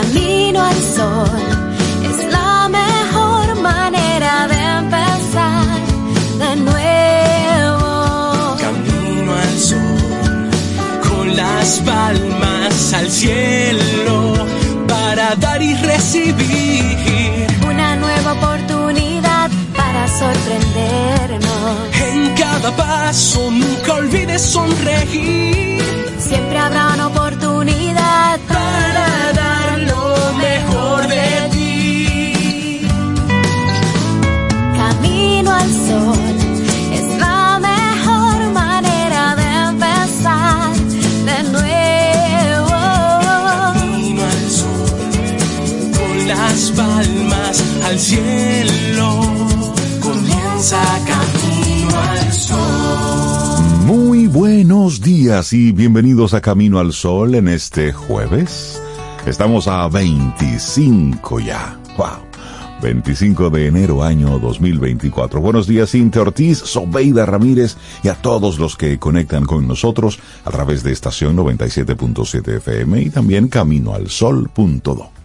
[0.00, 1.28] Camino al sol
[2.10, 5.78] es la mejor manera de empezar
[6.38, 8.56] de nuevo.
[8.58, 10.48] Camino al sol,
[11.06, 14.46] con las palmas al cielo,
[14.88, 17.46] para dar y recibir.
[17.68, 21.94] Una nueva oportunidad para sorprendernos.
[22.10, 25.78] En cada paso nunca olvides sonreír.
[26.18, 28.59] Siempre habrá una oportunidad para
[47.98, 49.20] cielo,
[50.00, 53.64] comienza camino al sol.
[53.86, 58.80] Muy buenos días y bienvenidos a Camino al Sol en este jueves.
[59.26, 61.78] Estamos a 25 ya.
[61.96, 62.30] ¡Wow!
[62.80, 65.40] 25 de enero año 2024.
[65.40, 70.50] Buenos días, Cintia Ortiz, Sobeida Ramírez y a todos los que conectan con nosotros a
[70.50, 75.19] través de estación 97.7 FM y también caminoalsol.do.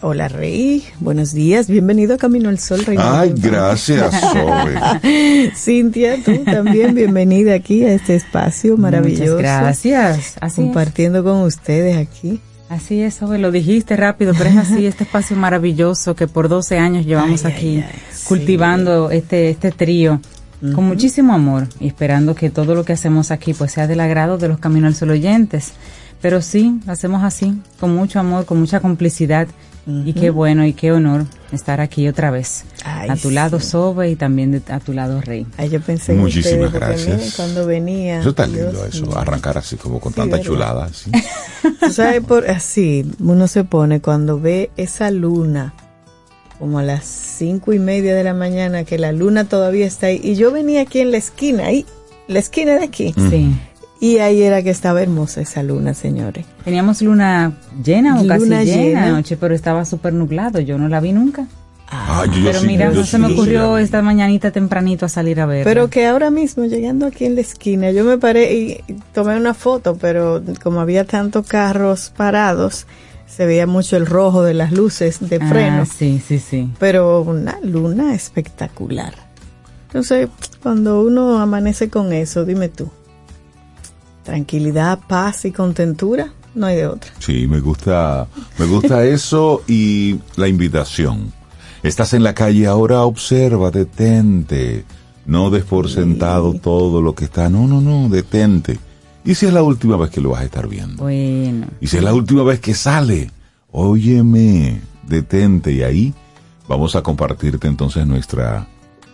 [0.00, 2.96] Hola Rey, buenos días, bienvenido a Camino al Sol, Rey.
[3.00, 5.50] Ay, gracias, Sobe.
[5.56, 9.34] Cintia, tú también bienvenida aquí a este espacio maravilloso.
[9.34, 10.36] Muchas gracias.
[10.40, 12.40] Así compartiendo con ustedes aquí.
[12.68, 16.78] Así es, Sobe, lo dijiste rápido, pero es así, este espacio maravilloso que por 12
[16.78, 20.20] años llevamos Ay, aquí ay, ay, cultivando este, este trío
[20.74, 24.38] con muchísimo amor y esperando que todo lo que hacemos aquí pues sea del agrado
[24.38, 25.72] de los Camino al Sol oyentes.
[26.20, 29.46] Pero sí, lo hacemos así, con mucho amor, con mucha complicidad.
[30.04, 32.64] Y qué bueno y qué honor estar aquí otra vez.
[32.84, 33.68] Ay, a tu lado, sí.
[33.70, 35.46] Sobe, y también de- a tu lado, Rey.
[35.56, 37.34] Ay, yo pensé en Muchísimas porque gracias.
[37.36, 38.20] cuando venía.
[38.20, 39.16] Eso está Dios lindo, eso, mío.
[39.18, 40.46] arrancar así como con Sí, tanta ¿verdad?
[40.46, 40.84] chulada.
[40.90, 41.10] así.
[41.80, 45.72] Tú sabes, por así, uno se pone cuando ve esa luna,
[46.58, 50.20] como a las cinco y media de la mañana, que la luna todavía está ahí.
[50.22, 51.86] Y yo venía aquí en la esquina, ahí,
[52.26, 53.14] la esquina de aquí.
[53.30, 53.56] Sí.
[54.00, 56.46] Y ahí era que estaba hermosa esa luna, señores.
[56.64, 57.52] Teníamos luna
[57.84, 59.06] llena o casi Luna llena, llena.
[59.08, 60.60] anoche, pero estaba súper nublado.
[60.60, 61.46] Yo no la vi nunca.
[61.90, 64.50] Ah, yo- yo pero sí, mira, yo no sí, se me sí ocurrió esta mañanita
[64.50, 65.64] tempranito a salir a ver.
[65.64, 68.80] Pero que ahora mismo, llegando aquí en la esquina, yo me paré y
[69.14, 72.86] tomé una foto, pero como había tantos carros parados,
[73.26, 75.86] se veía mucho el rojo de las luces de freno.
[75.86, 76.70] sí, sí, sí.
[76.78, 79.14] Pero una luna espectacular.
[79.88, 80.28] Entonces,
[80.62, 82.90] cuando uno amanece con eso, dime tú,
[84.28, 87.10] tranquilidad, paz y contentura, no hay de otra.
[87.18, 88.26] Sí, me gusta,
[88.58, 91.32] me gusta eso y la invitación.
[91.82, 94.84] Estás en la calle ahora, observa, detente.
[95.24, 97.48] No des por sentado todo lo que está.
[97.48, 98.78] No, no, no, detente.
[99.24, 101.02] ¿Y si es la última vez que lo vas a estar viendo?
[101.02, 103.30] Bueno, Y si es la última vez que sale,
[103.70, 105.72] óyeme, detente.
[105.72, 106.14] Y ahí
[106.68, 108.66] vamos a compartirte entonces nuestra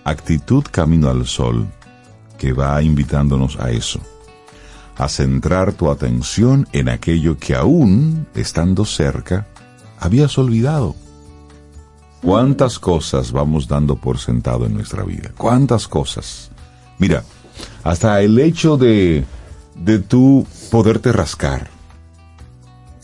[0.02, 1.68] actitud camino al sol,
[2.36, 4.00] que va invitándonos a eso.
[4.96, 9.46] A centrar tu atención en aquello que aún, estando cerca,
[9.98, 10.94] habías olvidado.
[12.22, 15.30] ¿Cuántas cosas vamos dando por sentado en nuestra vida?
[15.36, 16.50] ¿Cuántas cosas?
[16.98, 17.24] Mira,
[17.82, 19.24] hasta el hecho de,
[19.74, 21.68] de tú poderte rascar,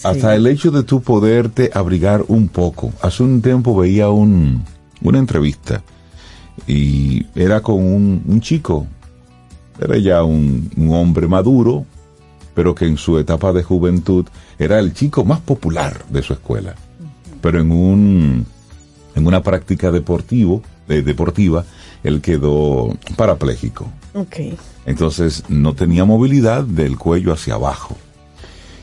[0.03, 2.93] hasta el hecho de tú poderte abrigar un poco.
[3.03, 4.65] Hace un tiempo veía un,
[5.03, 5.83] una entrevista
[6.67, 8.87] y era con un, un chico,
[9.81, 11.85] era ya un, un hombre maduro,
[12.55, 14.27] pero que en su etapa de juventud
[14.59, 16.75] era el chico más popular de su escuela.
[17.41, 18.47] Pero en un
[19.15, 21.65] en una práctica deportivo, de- deportiva,
[22.05, 23.87] él quedó parapléjico.
[24.15, 24.37] Ok.
[24.87, 27.97] Entonces no tenía movilidad del cuello hacia abajo.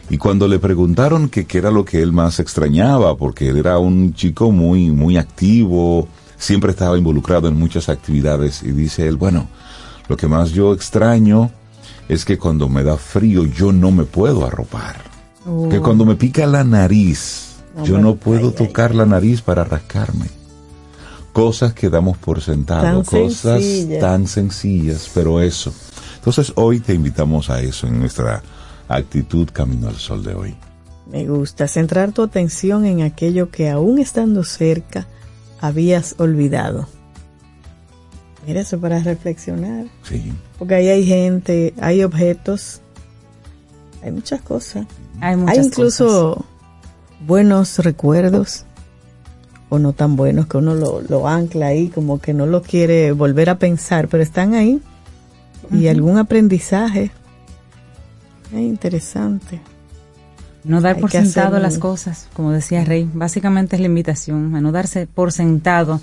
[0.09, 3.78] Y cuando le preguntaron que qué era lo que él más extrañaba, porque él era
[3.78, 6.07] un chico muy, muy activo,
[6.38, 9.47] siempre estaba involucrado en muchas actividades, y dice él, bueno,
[10.07, 11.51] lo que más yo extraño
[12.07, 14.95] es que cuando me da frío yo no me puedo arropar.
[15.69, 19.42] Que cuando me pica la nariz, yo Hombre, no puedo ay, ay, tocar la nariz
[19.42, 20.25] para rascarme.
[21.31, 24.00] Cosas que damos por sentado, Tan cosas sencillas.
[24.01, 25.74] tan sencillas, pero eso.
[26.15, 28.42] Entonces hoy te invitamos a eso en nuestra
[28.89, 30.56] actitud Camino al Sol de hoy.
[31.09, 35.07] Me gusta centrar tu atención en aquello que aún estando cerca
[35.62, 36.88] habías olvidado.
[38.47, 40.31] Mira eso para reflexionar, Sí.
[40.57, 42.81] porque ahí hay gente, hay objetos,
[44.01, 44.88] hay muchas cosas.
[45.19, 46.45] hay muchas hay incluso cosas.
[47.27, 48.63] buenos recuerdos
[49.69, 53.11] o no tan buenos que uno lo, lo ancla ahí, como que no lo quiere
[53.11, 54.81] volver a pensar, pero están ahí.
[55.69, 57.11] Y algún aprendizaje.
[58.53, 59.59] Es interesante.
[60.63, 63.09] No dar Hay por sentado las cosas, como decía Rey.
[63.13, 65.99] Básicamente es la invitación a no darse por sentado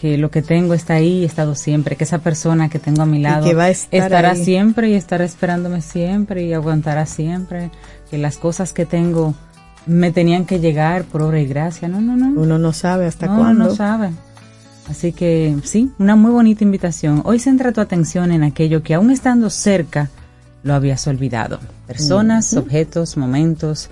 [0.00, 3.06] que lo que tengo está ahí, he estado siempre, que esa persona que tengo a
[3.06, 4.44] mi lado que va a estar estará ahí.
[4.44, 7.70] siempre y estará esperándome siempre y aguantará siempre,
[8.10, 9.34] que las cosas que tengo
[9.84, 11.86] me tenían que llegar por obra y gracia.
[11.88, 12.40] No, no, no.
[12.40, 13.64] Uno no sabe hasta no, cuándo.
[13.64, 14.10] no sabe.
[14.88, 17.20] Así que sí, una muy bonita invitación.
[17.24, 20.08] Hoy centra tu atención en aquello que aún estando cerca
[20.62, 21.60] lo habías olvidado.
[21.86, 23.90] Personas, objetos, momentos,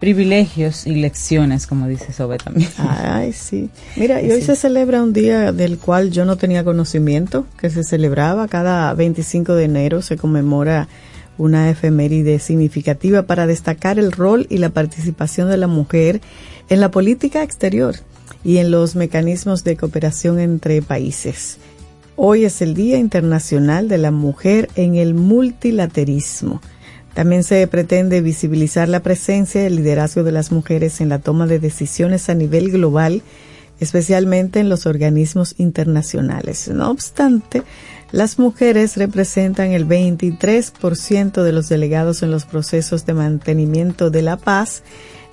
[0.00, 2.68] privilegios y lecciones, como dice Sobe también.
[2.78, 3.68] Ay, sí.
[3.96, 4.46] Mira, y hoy Sí.
[4.46, 9.54] se celebra un día del cual yo no tenía conocimiento, que se celebraba cada 25
[9.54, 10.88] de enero, se conmemora
[11.36, 16.20] una efeméride significativa para destacar el rol y la participación de la mujer
[16.68, 17.94] en la política exterior
[18.44, 21.58] y en los mecanismos de cooperación entre países.
[22.16, 26.60] Hoy es el Día Internacional de la Mujer en el Multilaterismo.
[27.18, 31.48] También se pretende visibilizar la presencia y el liderazgo de las mujeres en la toma
[31.48, 33.22] de decisiones a nivel global,
[33.80, 36.68] especialmente en los organismos internacionales.
[36.68, 37.64] No obstante,
[38.12, 44.36] las mujeres representan el 23% de los delegados en los procesos de mantenimiento de la
[44.36, 44.84] paz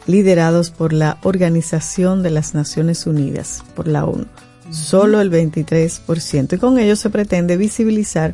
[0.08, 4.26] liderados por la Organización de las Naciones Unidas, por la ONU.
[4.72, 6.54] Solo el 23%.
[6.54, 8.34] Y con ello se pretende visibilizar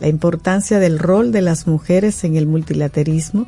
[0.00, 3.46] la importancia del rol de las mujeres en el multilaterismo,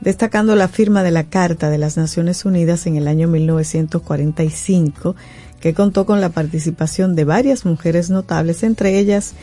[0.00, 5.16] destacando la firma de la Carta de las Naciones Unidas en el año 1945,
[5.60, 9.34] que contó con la participación de varias mujeres notables, entre ellas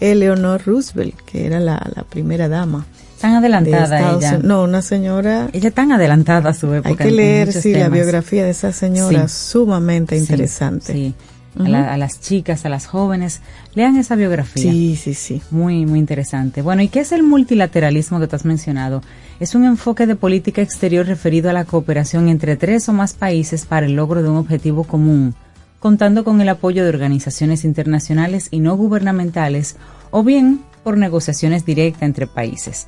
[0.00, 2.86] Eleanor Roosevelt, que era la, la primera dama
[3.20, 4.38] Tan de adelantada ella.
[4.42, 6.88] No, una señora Ella tan adelantada a su época.
[6.88, 9.34] hay que leer, sí, la biografía de esa señora, Sí.
[9.52, 10.92] sumamente Sí, interesante.
[10.94, 11.14] Sí,
[11.58, 13.40] A, la- a las chicas, a las jóvenes,
[13.74, 14.70] lean esa biografía.
[14.70, 15.42] sí, sí, sí.
[15.50, 16.62] Muy, muy interesante.
[16.62, 19.02] Bueno, ¿y qué es el multilateralismo que tú has mencionado?
[19.40, 23.66] Es un enfoque de política exterior referido a la cooperación entre tres o más países
[23.66, 25.34] para el logro de un objetivo común,
[25.80, 29.76] contando con el apoyo de organizaciones internacionales y no gubernamentales,
[30.12, 32.86] o bien por negociaciones directas entre países.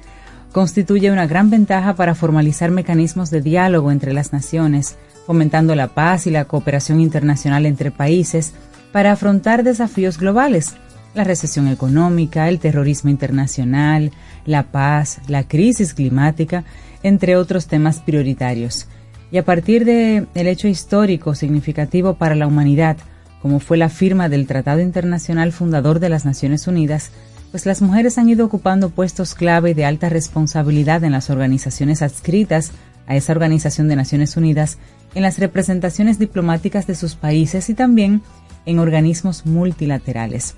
[0.52, 6.26] Constituye una gran ventaja para formalizar mecanismos de diálogo entre las naciones, fomentando la paz
[6.26, 8.54] y la cooperación internacional entre países
[8.92, 10.74] para afrontar desafíos globales,
[11.14, 14.12] la recesión económica, el terrorismo internacional,
[14.44, 16.64] la paz, la crisis climática,
[17.02, 18.86] entre otros temas prioritarios.
[19.30, 22.96] Y a partir de el hecho histórico significativo para la humanidad,
[23.40, 27.10] como fue la firma del Tratado Internacional fundador de las Naciones Unidas,
[27.50, 32.72] pues las mujeres han ido ocupando puestos clave de alta responsabilidad en las organizaciones adscritas
[33.06, 34.78] a esa Organización de Naciones Unidas,
[35.14, 38.22] en las representaciones diplomáticas de sus países y también
[38.66, 40.54] en organismos multilaterales.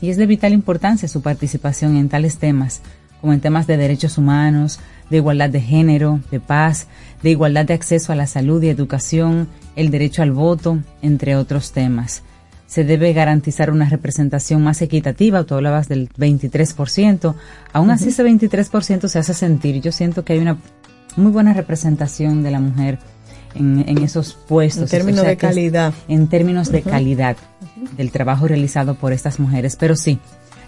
[0.00, 2.82] Y es de vital importancia su participación en tales temas,
[3.20, 4.78] como en temas de derechos humanos,
[5.10, 6.86] de igualdad de género, de paz,
[7.22, 11.72] de igualdad de acceso a la salud y educación, el derecho al voto, entre otros
[11.72, 12.22] temas.
[12.66, 17.34] Se debe garantizar una representación más equitativa, tú hablabas del 23%,
[17.72, 20.58] aún así ese 23% se hace sentir, yo siento que hay una
[21.16, 22.98] muy buena representación de la mujer
[23.54, 24.84] en, en esos puestos.
[24.84, 25.94] En términos o sea de calidad.
[26.08, 27.36] en términos de calidad
[27.96, 30.18] del trabajo realizado por estas mujeres, pero sí,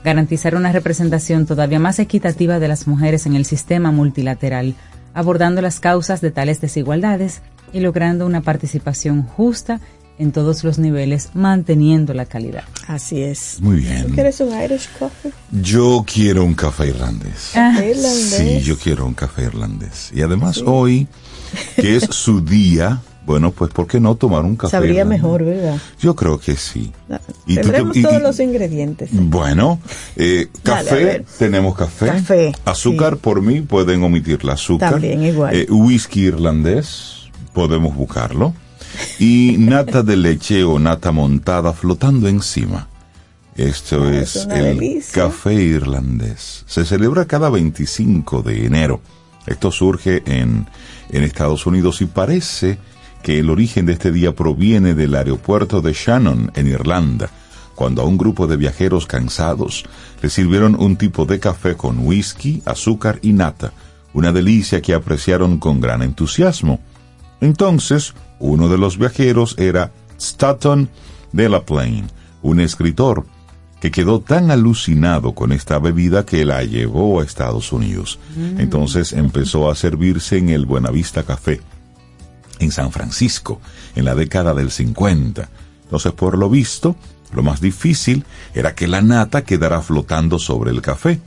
[0.05, 4.75] garantizar una representación todavía más equitativa de las mujeres en el sistema multilateral,
[5.15, 7.43] abordando las causas de tales desigualdades
[7.73, 9.81] y logrando una participación justa
[10.19, 12.65] en todos los niveles, manteniendo la calidad.
[12.89, 13.59] Así es.
[13.61, 14.11] Muy ¿Tú bien.
[14.15, 15.33] quieres un Irish coffee?
[15.63, 17.51] Yo quiero un café irlandés.
[17.55, 18.31] Café irlandés.
[18.37, 20.11] Sí, yo quiero un café irlandés.
[20.13, 21.07] Y además hoy,
[21.77, 25.77] que es su día, bueno, pues ¿por qué no tomar un café Sabría mejor, ¿verdad?
[26.01, 26.93] Yo creo que sí.
[27.47, 29.11] Y tú te- Tendremos y- todos y- los ingredientes.
[29.13, 29.81] Bueno,
[30.17, 32.07] eh, café, tenemos café.
[32.07, 33.19] Café, Azúcar, sí.
[33.23, 34.93] por mí, pueden omitir el azúcar.
[34.93, 35.55] También, igual.
[35.55, 38.55] Eh, whisky irlandés, podemos buscarlo.
[39.19, 42.89] Y nata de leche o nata montada flotando encima.
[43.57, 45.25] Esto Ah, es el delicia.
[45.25, 46.65] café irlandés.
[46.67, 49.01] Se celebra cada 25 de enero.
[49.49, 50.67] Esto surge en,
[51.09, 52.79] en Estados Unidos y parece
[53.23, 57.31] que el origen de este día proviene del aeropuerto de Shannon, en Irlanda,
[57.75, 59.85] cuando a un grupo de viajeros cansados
[60.23, 63.73] le sirvieron un tipo de café con whisky, azúcar y nata,
[64.13, 66.81] una delicia que apreciaron con gran entusiasmo.
[67.41, 70.91] Entonces, uno de los viajeros era Stanton
[71.33, 72.05] Delaplane,
[72.43, 73.25] un escritor
[73.81, 78.19] que quedó tan alucinado con esta bebida que la llevó a Estados Unidos.
[78.59, 81.61] Entonces empezó a servirse en el Buenavista Café,
[82.59, 83.61] en San Francisco,
[83.95, 85.49] en la década del 50.
[85.85, 86.97] Entonces, por lo visto,
[87.33, 91.21] lo más difícil era que la nata quedara flotando sobre el café.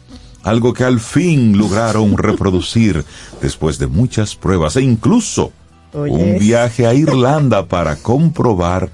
[0.44, 3.06] algo que al fin lograron reproducir
[3.42, 5.52] después de muchas pruebas e incluso
[5.94, 6.12] Oye.
[6.12, 8.90] un viaje a Irlanda para comprobar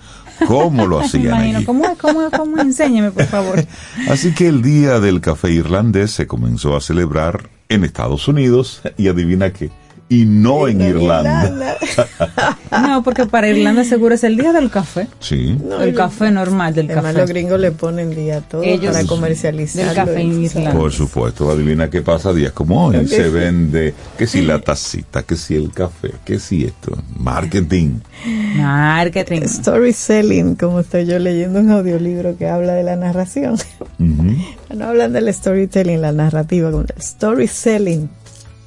[0.45, 1.57] cómo lo hacían imagino.
[1.57, 1.65] allí.
[1.65, 2.59] ¿Cómo, cómo, cómo?
[2.61, 3.65] Enséñeme, por favor.
[4.09, 9.07] Así que el Día del Café Irlandés se comenzó a celebrar en Estados Unidos y
[9.07, 9.69] adivina qué,
[10.09, 11.77] y no en Irlanda.
[12.69, 15.07] No, porque para Irlanda seguro es el día del café.
[15.19, 15.57] Sí.
[15.63, 17.19] No, el café normal del Además, café.
[17.19, 19.85] los gringos le ponen día a todo Ellos- para comercializar.
[19.85, 20.73] del café en Irlanda.
[20.73, 23.07] Por supuesto, adivina qué pasa días como hoy.
[23.07, 26.91] Se vende que si la tacita, que si el café, que si esto.
[27.17, 27.99] Marketing.
[28.55, 29.41] Marketing.
[29.43, 33.57] Story selling, como estoy yo leyendo un audiolibro que habla de la narración.
[34.77, 38.09] No hablan del storytelling, la narrativa, como del story selling.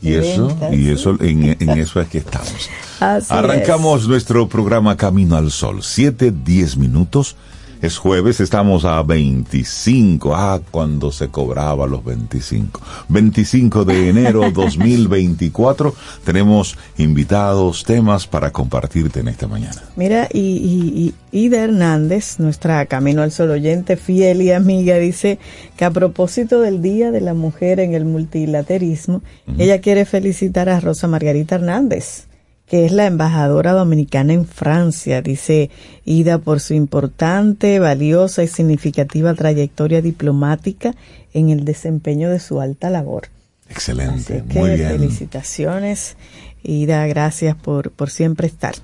[0.02, 2.70] Y eso, y eso, en, en eso es que estamos.
[3.00, 5.82] Así Arrancamos nuestro programa Camino al Sol.
[5.82, 7.36] Siete, diez minutos.
[7.82, 10.34] Es jueves, estamos a 25.
[10.34, 12.78] Ah, cuando se cobraba los 25.
[13.08, 15.94] 25 de enero 2024.
[16.22, 19.82] Tenemos invitados, temas para compartirte en esta mañana.
[19.96, 25.38] Mira, y, y, y Ida Hernández, nuestra Camino al Sol oyente fiel y amiga, dice
[25.76, 29.22] que a propósito del Día de la Mujer en el Multilaterismo,
[29.56, 32.26] ella quiere felicitar a Rosa Margarita Hernández,
[32.70, 35.70] que es la embajadora dominicana en Francia, dice
[36.04, 40.94] Ida, por su importante, valiosa y significativa trayectoria diplomática
[41.34, 43.24] en el desempeño de su alta labor.
[43.64, 44.88] Así Excelente, es que muy bien.
[44.88, 46.16] felicitaciones
[46.62, 48.76] Ida, gracias por, por siempre estar.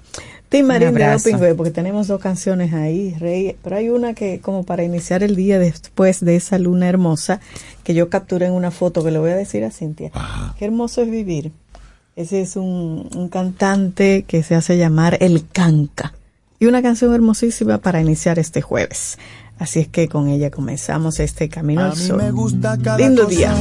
[0.49, 4.83] Tim Marín de porque tenemos dos canciones ahí, Rey, pero hay una que como para
[4.83, 7.41] iniciar el día después de esa luna hermosa,
[7.85, 10.11] que yo capturé en una foto que le voy a decir a Cintia.
[10.13, 10.57] Ajá.
[10.59, 11.53] Qué hermoso es vivir.
[12.17, 16.15] Ese es un, un cantante que se hace llamar El Canca.
[16.59, 19.19] Y una canción hermosísima para iniciar este jueves.
[19.59, 22.17] Así es que con ella comenzamos este camino A al mí sol.
[22.17, 23.55] me gusta cada Lindo cosa día.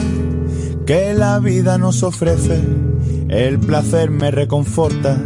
[0.85, 2.61] que la vida nos ofrece.
[3.27, 5.19] El placer me reconforta,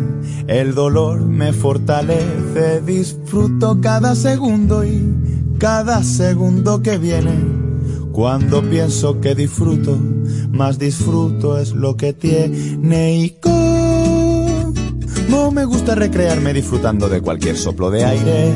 [0.47, 2.81] el dolor me fortalece.
[2.81, 7.68] Disfruto cada segundo y cada segundo que viene.
[8.19, 9.97] Cuando pienso que disfruto,
[10.51, 17.89] más disfruto es lo que tiene y como me gusta recrearme disfrutando de cualquier soplo
[17.89, 18.53] de aire.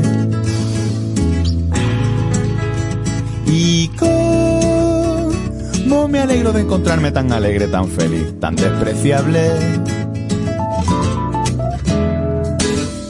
[3.47, 5.29] Y cómo
[6.09, 9.49] me alegro de encontrarme tan alegre, tan feliz, tan despreciable.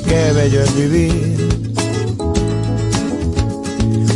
[0.05, 1.49] Qué bello es vivir.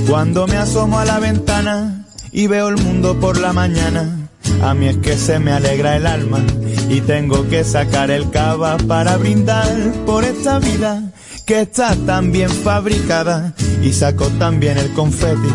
[0.07, 1.96] Cuando me asomo a la ventana
[2.31, 4.29] y veo el mundo por la mañana,
[4.61, 6.43] a mí es que se me alegra el alma
[6.89, 11.11] y tengo que sacar el cava para brindar por esta vida
[11.45, 15.49] que está tan bien fabricada y saco también el confeti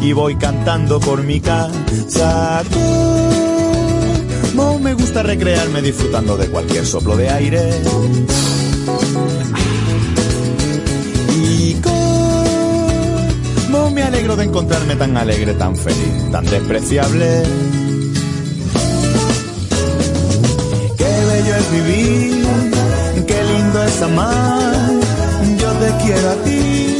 [0.00, 2.62] y voy cantando por mi casa.
[4.54, 7.70] Como me gusta recrearme disfrutando de cualquier soplo de aire.
[14.02, 17.42] Me alegro de encontrarme tan alegre, tan feliz, tan despreciable.
[20.98, 22.46] Qué bello es vivir,
[23.28, 24.74] qué lindo es amar.
[25.60, 26.98] Yo te quiero a ti,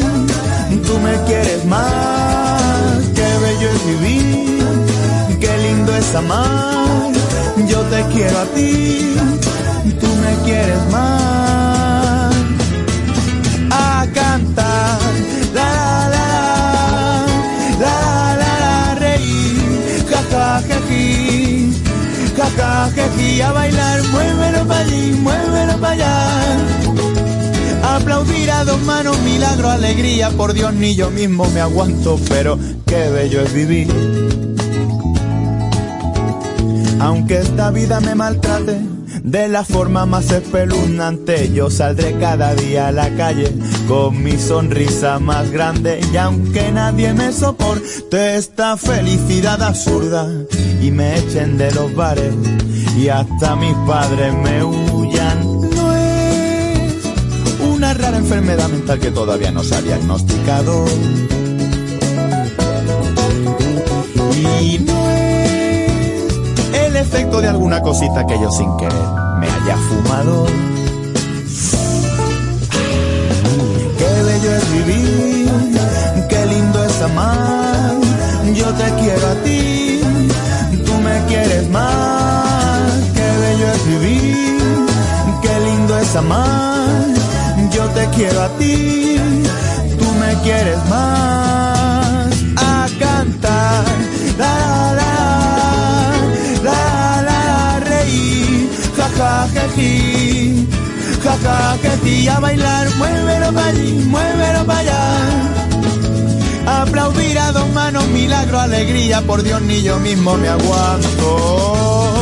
[0.87, 3.03] tú me quieres más.
[3.17, 7.13] Qué bello es vivir, qué lindo es amar.
[7.69, 9.17] Yo te quiero a ti,
[10.01, 11.42] tú me quieres más
[23.17, 26.47] ji, a bailar, muévelo para allí, muévelo para allá.
[27.97, 33.11] Aplaudir a dos manos, milagro, alegría, por Dios ni yo mismo me aguanto, pero qué
[33.11, 33.89] bello es vivir.
[37.01, 38.81] Aunque esta vida me maltrate
[39.25, 43.53] de la forma más espeluznante, yo saldré cada día a la calle
[43.89, 46.01] con mi sonrisa más grande.
[46.13, 50.29] Y aunque nadie me soporte esta felicidad absurda
[50.83, 52.35] y me echen de los bares
[52.97, 57.05] y hasta mis padres me huyan, no es
[57.61, 60.85] una rara enfermedad mental que todavía no se ha diagnosticado.
[64.61, 65.91] Y no es
[66.75, 69.07] el efecto de alguna cosita que yo sin querer
[69.39, 70.47] me haya fumado.
[73.99, 75.51] Qué bello es vivir,
[76.29, 77.95] qué lindo es amar.
[78.55, 79.62] Yo te quiero a ti,
[84.03, 87.07] qué lindo es amar,
[87.71, 89.17] yo te quiero a ti,
[89.99, 93.85] tú me quieres más, a cantar,
[94.39, 95.15] la la,
[96.65, 100.67] la la, la reír, jaja, jeji,
[101.23, 105.63] jaja, jeji, a bailar, muévelo para allí, muévelo para allá.
[106.83, 112.13] Aplaudir a dos manos, milagro, alegría, por Dios ni yo mismo me aguanto.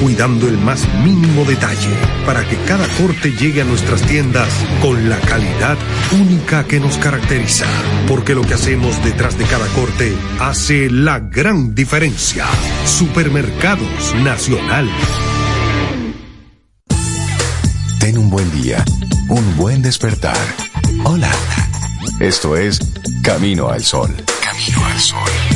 [0.00, 4.48] cuidando el más mínimo detalle para que cada corte llegue a nuestras tiendas
[4.80, 5.76] con la calidad
[6.12, 7.66] única que nos caracteriza.
[8.08, 12.46] Porque lo que hacemos detrás de cada corte hace la gran diferencia.
[12.84, 14.88] Supermercados Nacional.
[18.00, 18.84] Ten un buen día,
[19.28, 20.36] un buen despertar.
[21.04, 21.30] Hola.
[22.20, 22.80] Esto es
[23.22, 24.14] Camino al Sol.
[24.42, 25.55] Camino al Sol.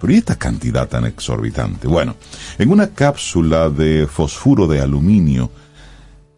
[0.00, 1.88] Pero ¿y esta cantidad tan exorbitante?
[1.88, 2.14] Bueno,
[2.58, 5.50] en una cápsula de fosfuro de aluminio,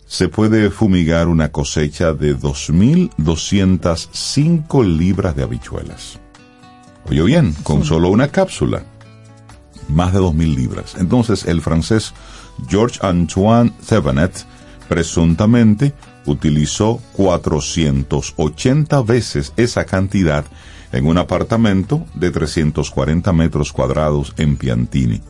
[0.06, 6.18] se puede fumigar una cosecha de 2.205 libras de habichuelas.
[7.08, 8.84] Oye bien, con solo una cápsula,
[9.88, 10.94] más de 2.000 libras.
[10.98, 12.14] Entonces el francés
[12.68, 14.44] George Antoine Thevenet
[14.88, 15.94] presuntamente
[16.26, 20.44] utilizó 480 veces esa cantidad
[20.92, 25.20] en un apartamento de 340 metros cuadrados en Piantini,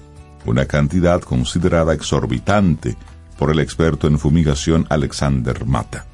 [0.44, 2.96] una cantidad considerada exorbitante
[3.38, 6.06] por el experto en fumigación Alexander Mata.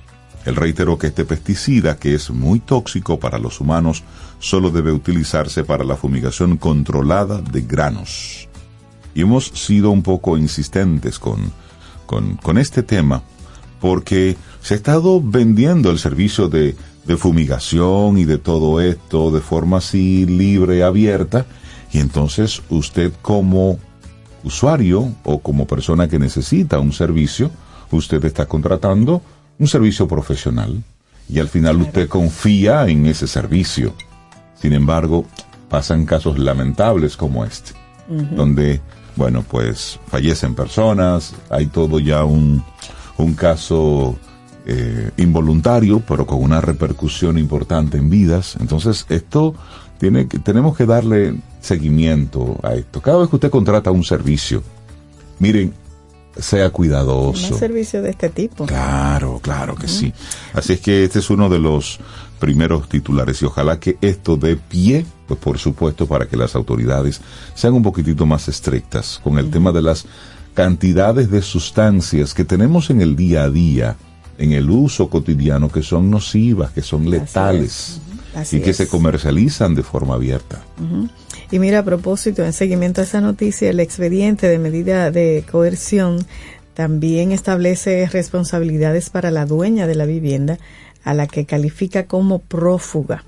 [0.49, 4.03] Él reiteró que este pesticida, que es muy tóxico para los humanos,
[4.39, 8.49] solo debe utilizarse para la fumigación controlada de granos.
[9.15, 11.53] Y hemos sido un poco insistentes con,
[12.07, 13.23] con, con este tema,
[13.79, 19.43] porque se ha estado vendiendo el servicio de, de fumigación y de todo esto de
[19.43, 21.45] forma así libre, abierta,
[21.93, 23.79] y entonces usted como
[24.45, 27.51] usuario o como persona que necesita un servicio,
[27.91, 29.21] usted está contratando
[29.59, 30.83] un servicio profesional
[31.29, 33.95] y al final usted confía en ese servicio.
[34.61, 35.27] Sin embargo,
[35.69, 37.73] pasan casos lamentables como este,
[38.09, 38.81] donde,
[39.17, 42.65] bueno, pues fallecen personas, hay todo ya un,
[43.19, 44.17] un caso
[44.67, 48.57] eh, involuntario, pero con una repercusión importante en vidas.
[48.61, 49.55] Entonces, esto
[49.99, 53.01] tiene que, tenemos que darle seguimiento a esto.
[53.01, 54.63] Cada vez que usted contrata un servicio,
[55.39, 55.75] miren,
[56.39, 57.55] sea cuidadoso.
[57.55, 58.67] Un servicio de este tipo.
[58.67, 60.13] Claro, claro que sí.
[60.53, 61.99] Así es que este es uno de los
[62.39, 67.21] primeros titulares y ojalá que esto dé pie, pues por supuesto, para que las autoridades
[67.55, 70.07] sean un poquitito más estrictas con el tema de las
[70.55, 73.97] cantidades de sustancias que tenemos en el día a día,
[74.39, 78.01] en el uso cotidiano, que son nocivas, que son letales
[78.53, 80.63] y que se comercializan de forma abierta.
[81.51, 86.27] Y mira, a propósito, en seguimiento a esa noticia, el expediente de medida de coerción
[86.75, 90.59] también establece responsabilidades para la dueña de la vivienda
[91.09, 93.25] a la que califica como prófuga.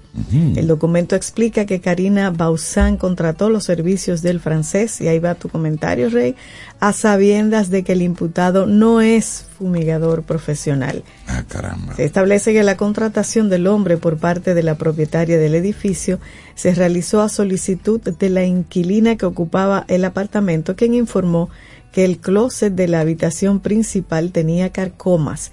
[0.54, 5.48] El documento explica que Karina Bauzán contrató los servicios del francés, y ahí va tu
[5.48, 6.34] comentario, Rey,
[6.78, 11.04] a sabiendas de que el imputado no es fumigador profesional.
[11.26, 11.94] Ah, caramba.
[11.94, 16.18] Se establece que la contratación del hombre por parte de la propietaria del edificio
[16.54, 21.48] se realizó a solicitud de la inquilina que ocupaba el apartamento, quien informó
[21.92, 25.50] que el closet de la habitación principal tenía carcomas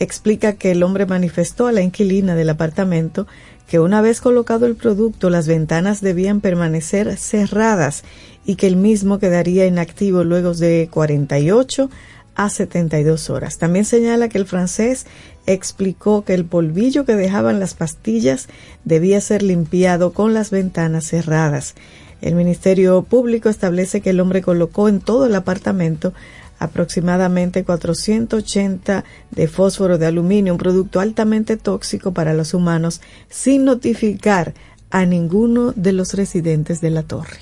[0.00, 3.28] explica que el hombre manifestó a la inquilina del apartamento
[3.68, 8.02] que una vez colocado el producto las ventanas debían permanecer cerradas
[8.44, 11.88] y que el mismo quedaría inactivo luego de 48
[12.34, 13.58] a 72 horas.
[13.58, 15.06] También señala que el francés
[15.46, 18.48] explicó que el polvillo que dejaban las pastillas
[18.84, 21.74] debía ser limpiado con las ventanas cerradas.
[22.22, 26.12] El Ministerio Público establece que el hombre colocó en todo el apartamento
[26.60, 34.54] aproximadamente 480 de fósforo de aluminio, un producto altamente tóxico para los humanos, sin notificar
[34.90, 37.38] a ninguno de los residentes de la torre.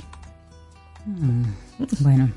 [1.05, 1.43] Mm,
[2.01, 2.31] bueno.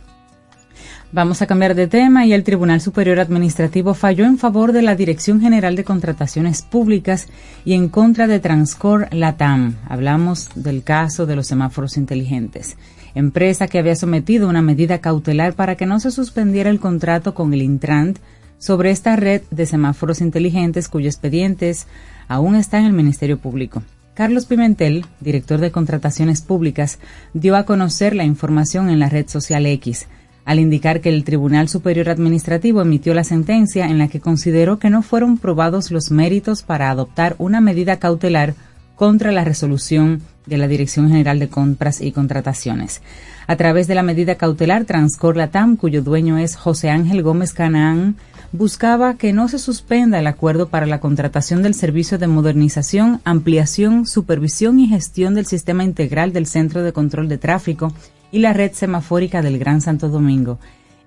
[1.14, 4.96] Vamos a cambiar de tema y el Tribunal Superior Administrativo falló en favor de la
[4.96, 7.28] Dirección General de Contrataciones Públicas
[7.66, 9.76] y en contra de Transcor Latam.
[9.90, 12.78] Hablamos del caso de los semáforos inteligentes
[13.16, 17.54] empresa que había sometido una medida cautelar para que no se suspendiera el contrato con
[17.54, 18.20] el Intrant
[18.58, 21.88] sobre esta red de semáforos inteligentes cuyos expedientes
[22.28, 23.84] aún está en el Ministerio Público.
[24.14, 27.00] Carlos Pimentel, director de Contrataciones Públicas,
[27.34, 30.08] dio a conocer la información en la red social X,
[30.46, 34.90] al indicar que el Tribunal Superior Administrativo emitió la sentencia en la que consideró que
[34.90, 38.54] no fueron probados los méritos para adoptar una medida cautelar
[39.02, 43.02] contra la resolución de la Dirección General de Compras y Contrataciones.
[43.48, 48.18] A través de la medida cautelar Transcor Latam, cuyo dueño es José Ángel Gómez Canaán,
[48.52, 54.06] buscaba que no se suspenda el acuerdo para la contratación del servicio de modernización, ampliación,
[54.06, 57.92] supervisión y gestión del sistema integral del Centro de Control de Tráfico
[58.32, 60.60] y la red semafórica del Gran Santo Domingo.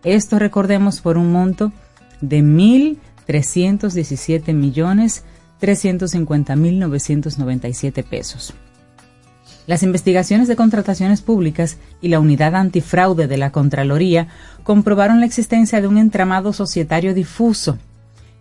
[0.02, 1.70] Esto recordemos por un monto
[2.20, 5.22] de 1.317 millones
[5.60, 8.54] 350.997 pesos.
[9.66, 14.28] Las investigaciones de contrataciones públicas y la unidad antifraude de la Contraloría
[14.62, 17.78] comprobaron la existencia de un entramado societario difuso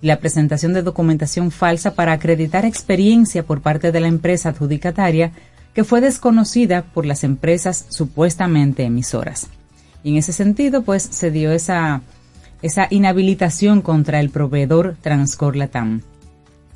[0.01, 5.31] y la presentación de documentación falsa para acreditar experiencia por parte de la empresa adjudicataria
[5.73, 9.47] que fue desconocida por las empresas supuestamente emisoras.
[10.03, 12.01] Y en ese sentido, pues se dio esa,
[12.61, 16.01] esa inhabilitación contra el proveedor Transcor Latam.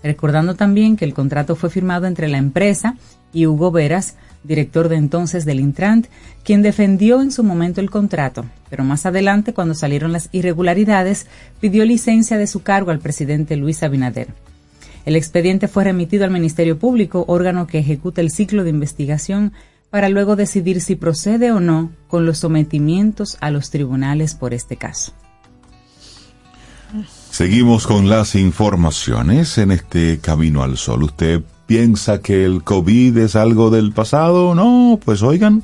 [0.03, 2.95] Recordando también que el contrato fue firmado entre la empresa
[3.33, 6.07] y Hugo Veras, director de entonces del Intrant,
[6.43, 11.27] quien defendió en su momento el contrato, pero más adelante, cuando salieron las irregularidades,
[11.59, 14.27] pidió licencia de su cargo al presidente Luis Abinader.
[15.05, 19.53] El expediente fue remitido al Ministerio Público, órgano que ejecuta el ciclo de investigación,
[19.89, 24.75] para luego decidir si procede o no con los sometimientos a los tribunales por este
[24.75, 25.13] caso.
[27.31, 31.03] Seguimos con las informaciones en este Camino al Sol.
[31.03, 35.63] Usted piensa que el COVID es algo del pasado, no, pues oigan,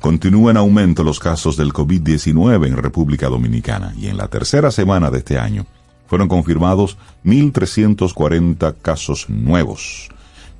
[0.00, 5.10] continúan en aumento los casos del COVID-19 en República Dominicana y en la tercera semana
[5.10, 5.66] de este año
[6.08, 10.08] fueron confirmados 1.340 casos nuevos,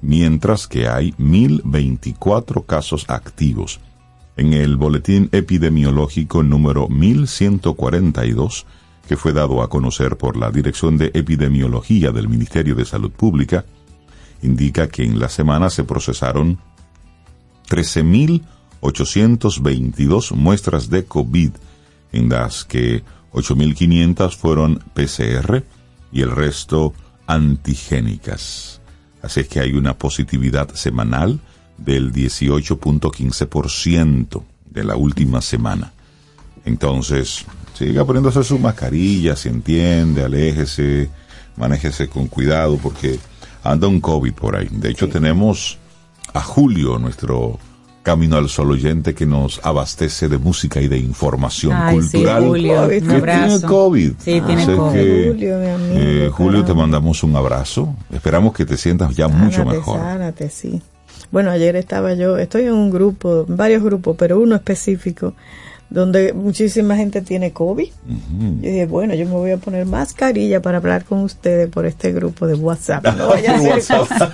[0.02, 3.80] mientras que hay 1.024 casos activos.
[4.36, 8.66] En el boletín epidemiológico número 1142,
[9.08, 13.64] que fue dado a conocer por la Dirección de Epidemiología del Ministerio de Salud Pública,
[14.42, 16.58] indica que en la semana se procesaron
[17.70, 21.52] 13.822 muestras de COVID,
[22.12, 25.64] en las que 8.500 fueron PCR
[26.12, 26.92] y el resto
[27.26, 28.82] antigénicas.
[29.22, 31.40] Así es que hay una positividad semanal
[31.78, 35.94] del 18.15% de la última semana.
[36.64, 37.46] Entonces,
[37.78, 41.08] siga poniéndose su mascarilla, si entiende, aléjese,
[41.56, 43.18] manéjese con cuidado porque
[43.62, 44.68] anda un COVID por ahí.
[44.70, 45.78] De hecho, tenemos
[46.34, 47.58] a Julio, nuestro
[48.02, 52.44] Camino al Sol oyente que nos abastece de música y de información Ay, sí, cultural.
[52.46, 53.66] Julio, un que tiene abrazo.
[53.66, 54.12] COVID.
[54.18, 54.92] Sí, tiene COVID.
[54.92, 57.94] que, Julio, mi amigo, eh, Julio, te mandamos un abrazo.
[58.10, 60.00] Esperamos que te sientas ya mucho mejor.
[60.00, 60.80] sánate, sí.
[61.30, 65.34] Bueno, ayer estaba yo, estoy en un grupo, varios grupos, pero uno específico,
[65.90, 67.88] donde muchísima gente tiene COVID.
[67.88, 68.54] Ujú.
[68.60, 72.12] Yo dije, bueno, yo me voy a poner mascarilla para hablar con ustedes por este
[72.12, 73.06] grupo de WhatsApp.
[73.18, 74.30] No vaya a hacer cosas.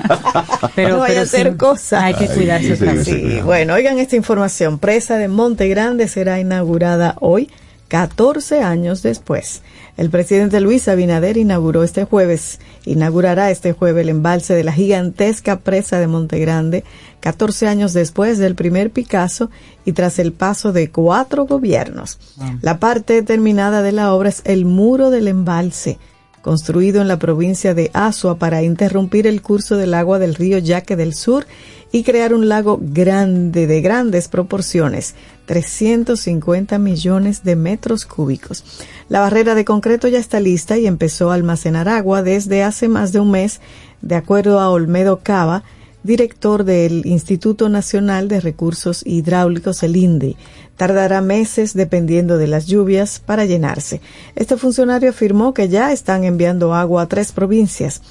[0.74, 2.02] Pero, no vaya pero a hacer sí, cosas.
[2.02, 3.04] Hay que Ay, cuidarse sí, también.
[3.04, 3.12] sí.
[3.12, 4.78] Sí, bueno, oigan esta información.
[4.78, 7.50] Presa de Monte Grande será inaugurada hoy,
[7.88, 9.62] 14 años después.
[9.96, 15.60] El presidente Luis Abinader inauguró este jueves, inaugurará este jueves el embalse de la gigantesca
[15.60, 16.82] presa de Monte Grande,
[17.20, 19.50] 14 años después del primer Picasso
[19.84, 22.18] y tras el paso de cuatro gobiernos.
[22.60, 25.98] La parte terminada de la obra es el muro del embalse,
[26.42, 30.96] construido en la provincia de Asua para interrumpir el curso del agua del río Yaque
[30.96, 31.46] del Sur
[31.94, 35.14] y crear un lago grande de grandes proporciones,
[35.46, 38.64] 350 millones de metros cúbicos.
[39.08, 43.12] La barrera de concreto ya está lista y empezó a almacenar agua desde hace más
[43.12, 43.60] de un mes,
[44.02, 45.62] de acuerdo a Olmedo Cava,
[46.02, 50.34] director del Instituto Nacional de Recursos Hidráulicos, el INDE.
[50.76, 54.00] Tardará meses dependiendo de las lluvias para llenarse.
[54.34, 58.02] Este funcionario afirmó que ya están enviando agua a tres provincias.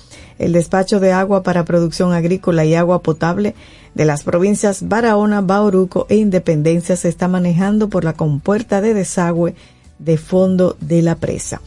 [0.43, 3.55] El despacho de agua para producción agrícola y agua potable
[3.93, 9.55] de las provincias Barahona, Bauruco e Independencia se está manejando por la compuerta de desagüe
[9.99, 11.61] de fondo de la presa.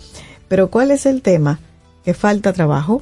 [0.49, 1.59] Pero ¿cuál es el tema?
[2.05, 3.01] ¿Que falta trabajo?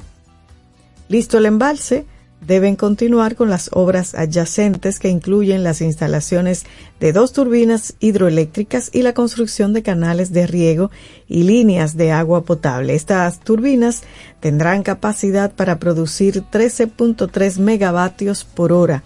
[1.09, 2.05] Listo el embalse,
[2.47, 6.65] deben continuar con las obras adyacentes que incluyen las instalaciones
[6.99, 10.91] de dos turbinas hidroeléctricas y la construcción de canales de riego
[11.27, 12.95] y líneas de agua potable.
[12.95, 14.03] Estas turbinas
[14.39, 19.03] tendrán capacidad para producir 13.3 megavatios por hora.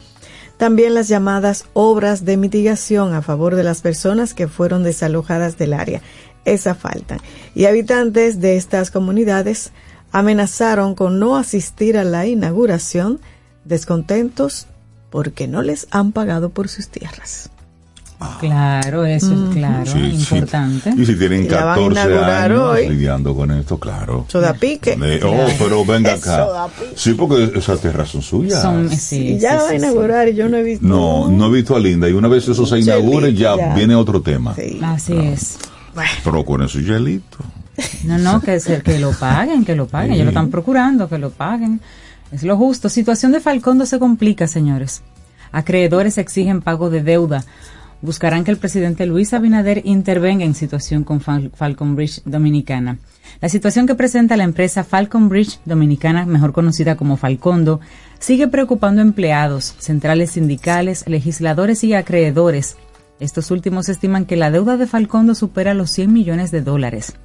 [0.57, 5.73] También las llamadas obras de mitigación a favor de las personas que fueron desalojadas del
[5.73, 6.01] área.
[6.43, 7.19] Esa faltan.
[7.55, 9.71] Y habitantes de estas comunidades
[10.11, 13.19] amenazaron con no asistir a la inauguración,
[13.65, 14.67] descontentos
[15.09, 17.49] porque no les han pagado por sus tierras.
[18.41, 20.35] Claro, eso es claro, Sí, sí.
[20.35, 20.93] importante.
[20.97, 22.89] Y si tienen Y la van a 14 inaugurar años hoy.
[22.89, 24.25] lidiando con esto, claro.
[24.27, 24.97] Eso da pique.
[25.01, 26.73] Eh, oh, pero venga Eso da acá.
[26.77, 26.91] pique.
[26.97, 28.61] Sí, porque esas tierras son suyas.
[28.61, 29.75] Son, sí, ya sí, va a sí, sí.
[29.77, 30.85] inaugurar y yo no he visto.
[30.85, 32.09] No, no he visto a Linda.
[32.09, 33.73] Y una vez eso se inaugure, ya, ya.
[33.73, 34.53] viene otro tema.
[34.53, 34.81] Sí.
[34.83, 35.57] Así es.
[35.95, 37.37] Bueno, Pero con eso hielito.
[38.05, 40.13] No, no, que, se- que lo paguen, que lo paguen.
[40.13, 41.79] Ellos lo están procurando, que lo paguen.
[42.31, 42.89] Es lo justo.
[42.89, 45.01] Situación de Falcondo se complica, señores.
[45.51, 47.43] Acreedores exigen pago de deuda.
[48.01, 52.97] Buscarán que el presidente Luis Abinader intervenga en situación con Fal- Falcon Bridge Dominicana.
[53.41, 57.79] La situación que presenta la empresa Falcon Bridge Dominicana, mejor conocida como Falcondo,
[58.19, 62.77] sigue preocupando a empleados, centrales sindicales, legisladores y acreedores.
[63.19, 67.15] Estos últimos estiman que la deuda de Falcondo supera los 100 millones de dólares.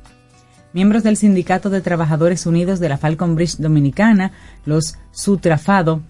[0.74, 4.32] Miembros del Sindicato de Trabajadores Unidos de la Falcon Bridge Dominicana,
[4.66, 6.02] los Sutrafado,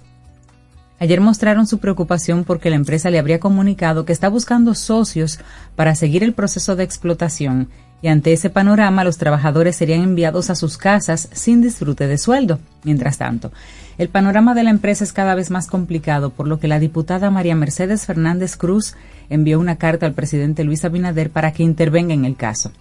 [0.98, 5.38] ayer mostraron su preocupación porque la empresa le habría comunicado que está buscando socios
[5.76, 7.68] para seguir el proceso de explotación
[8.00, 12.58] y ante ese panorama los trabajadores serían enviados a sus casas sin disfrute de sueldo.
[12.84, 13.52] Mientras tanto,
[13.98, 17.30] el panorama de la empresa es cada vez más complicado, por lo que la diputada
[17.30, 18.94] María Mercedes Fernández Cruz
[19.28, 22.72] envió una carta al presidente Luis Abinader para que intervenga en el caso.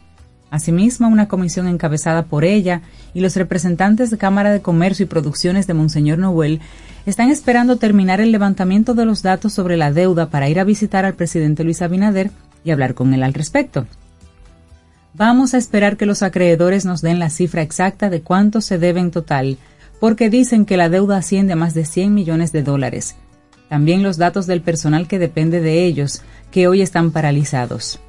[0.53, 2.83] Asimismo, una comisión encabezada por ella
[3.15, 6.61] y los representantes de Cámara de Comercio y Producciones de Monseñor Noel
[7.07, 11.05] están esperando terminar el levantamiento de los datos sobre la deuda para ir a visitar
[11.05, 12.29] al presidente Luis Abinader
[12.63, 13.87] y hablar con él al respecto.
[15.15, 18.99] Vamos a esperar que los acreedores nos den la cifra exacta de cuánto se debe
[18.99, 19.57] en total,
[19.99, 23.15] porque dicen que la deuda asciende a más de 100 millones de dólares.
[23.69, 27.99] También los datos del personal que depende de ellos, que hoy están paralizados.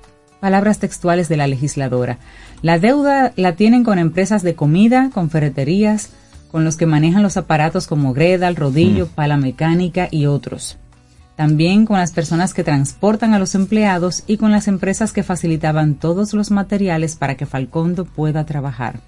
[0.45, 2.19] Palabras textuales de la legisladora.
[2.61, 6.11] La deuda la tienen con empresas de comida, con ferreterías,
[6.51, 10.77] con los que manejan los aparatos como Gredal, Rodillo, Pala Mecánica y otros.
[11.35, 15.95] También con las personas que transportan a los empleados y con las empresas que facilitaban
[15.95, 19.01] todos los materiales para que Falcondo pueda trabajar.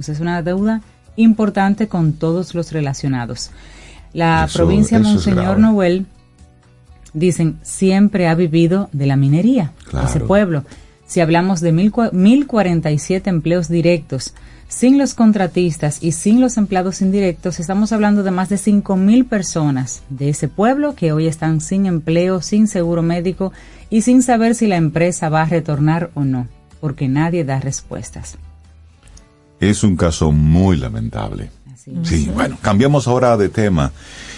[0.00, 0.80] Es una deuda
[1.14, 3.52] importante con todos los relacionados.
[4.12, 5.60] La Eso- provincia Monseñor.
[5.60, 6.06] Noel,
[7.16, 10.06] dicen, siempre ha vivido de la minería, Claro.
[10.06, 10.64] ese pueblo.
[11.06, 14.34] Si hablamos de 1.047 empleos directos,
[14.68, 20.02] sin los contratistas y sin los empleados indirectos, estamos hablando de más de 5.000 personas
[20.10, 23.52] de ese pueblo que hoy están sin empleo, sin seguro médico
[23.90, 26.48] y sin saber si la empresa va a retornar o no,
[26.80, 28.36] porque nadie da respuestas.
[29.60, 31.50] Es un caso muy lamentable.
[32.02, 33.92] Sí, bueno, cambiamos ahora de tema.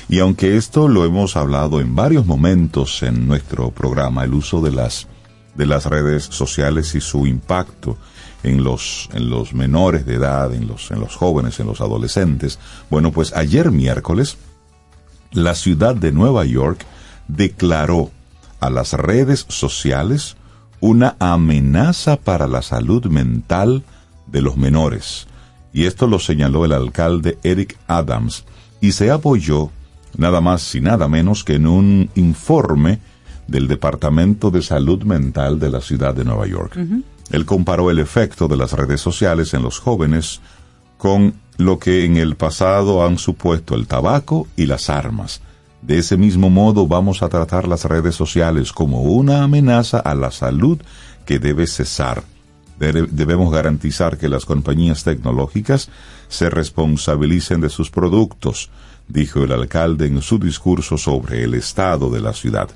[0.09, 4.73] Y aunque esto lo hemos hablado en varios momentos en nuestro programa, el uso de
[4.73, 5.07] las,
[5.55, 7.99] de las redes sociales y su impacto
[8.43, 12.59] en los, en los menores de edad, en los, en los jóvenes, en los adolescentes.
[12.89, 14.39] Bueno, pues ayer miércoles,
[15.33, 16.87] la ciudad de Nueva York
[17.27, 18.11] declaró
[18.61, 20.37] a las redes sociales
[20.81, 23.85] una amenaza para la salud mental
[24.27, 25.27] de los menores.
[25.73, 28.45] Y esto lo señaló el alcalde Eric Adams
[28.81, 29.71] y se apoyó
[30.17, 32.99] nada más y nada menos que en un informe
[33.47, 36.79] del Departamento de Salud Mental de la ciudad de Nueva York.
[37.31, 40.41] Él comparó el efecto de las redes sociales en los jóvenes
[40.97, 45.41] con lo que en el pasado han supuesto el tabaco y las armas.
[45.83, 50.31] De ese mismo modo vamos a tratar las redes sociales como una amenaza a la
[50.31, 50.79] salud
[51.25, 52.23] que debe cesar.
[52.79, 55.89] Debemos garantizar que las compañías tecnológicas
[56.29, 58.71] se responsabilicen de sus productos,
[59.09, 62.69] dijo el alcalde en su discurso sobre el estado de la ciudad.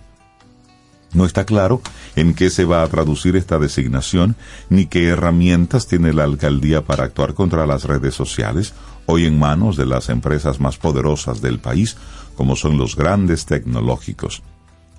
[1.14, 1.82] No está claro
[2.16, 4.34] en qué se va a traducir esta designación
[4.70, 8.72] ni qué herramientas tiene la alcaldía para actuar contra las redes sociales,
[9.04, 11.98] hoy en manos de las empresas más poderosas del país,
[12.34, 14.42] como son los grandes tecnológicos.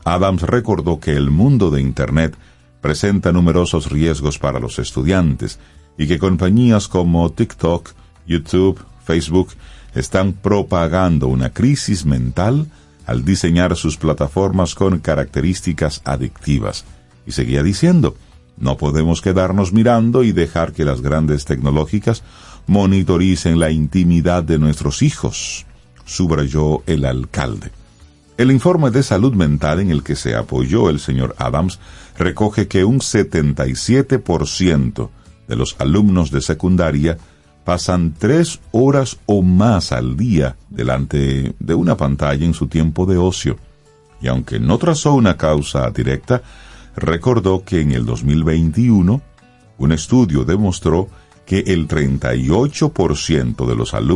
[0.06, 2.38] Adams recordó que el mundo de Internet
[2.82, 5.60] presenta numerosos riesgos para los estudiantes
[5.98, 7.90] y que compañías como TikTok,
[8.28, 9.54] YouTube, Facebook
[9.96, 12.68] están propagando una crisis mental
[13.06, 16.86] al diseñar sus plataformas con características adictivas.
[17.26, 18.16] Y seguía diciendo,
[18.58, 22.22] no podemos quedarnos mirando y dejar que las grandes tecnológicas
[22.68, 25.66] monitoricen la intimidad de nuestros hijos,
[26.06, 27.72] subrayó el alcalde.
[28.38, 31.80] El informe de salud mental en el que se apoyó el señor Adams
[32.18, 35.10] recoge que un 77%
[35.48, 37.20] de los alumnos de secundaria
[37.64, 43.18] pasan tres horas o más al día delante de una pantalla en su tiempo de
[43.18, 43.58] ocio.
[44.22, 46.42] Y aunque no trazó una causa directa,
[46.96, 49.22] recordó que en el 2021
[49.78, 51.10] un estudio demostró
[51.46, 54.12] que el 38% de los alumnos